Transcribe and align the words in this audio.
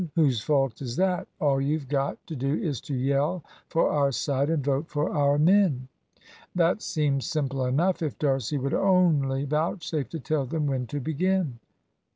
Whose 0.15 0.41
fault 0.41 0.81
is 0.81 0.95
that? 0.95 1.27
All 1.39 1.61
you've 1.61 1.87
got 1.87 2.17
to 2.25 2.35
do 2.35 2.55
is 2.55 2.81
to 2.81 2.95
yell 2.95 3.43
for 3.67 3.91
our 3.91 4.11
side 4.11 4.49
and 4.49 4.63
vote 4.65 4.87
for 4.89 5.11
our 5.11 5.37
men." 5.37 5.89
That 6.55 6.81
seemed 6.81 7.23
simple 7.23 7.63
enough, 7.67 8.01
if 8.01 8.17
D'Arcy 8.17 8.57
would 8.57 8.73
only 8.73 9.45
vouchsafe 9.45 10.09
to 10.09 10.19
tell 10.19 10.47
them 10.47 10.65
when 10.65 10.87
to 10.87 10.99
begin. 10.99 11.59